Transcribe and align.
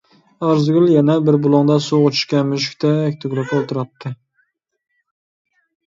ئارزۇگۈل 0.45 0.87
يەنە 0.93 1.17
بىر 1.27 1.37
بۇلۇڭدا 1.43 1.75
سۇغا 1.89 2.15
چۈشكەن 2.17 2.49
مۈشۈكتەك 2.55 3.21
تۈگۈلۈپ 3.23 3.55
ئولتۇراتتى. 3.59 4.17